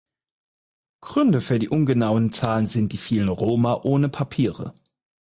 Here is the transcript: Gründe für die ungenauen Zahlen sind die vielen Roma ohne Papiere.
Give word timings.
Gründe 1.01 1.41
für 1.41 1.59
die 1.59 1.69
ungenauen 1.69 2.31
Zahlen 2.33 2.65
sind 2.65 2.91
die 2.91 2.97
vielen 2.97 3.27
Roma 3.27 3.81
ohne 3.83 4.09
Papiere. 4.09 4.73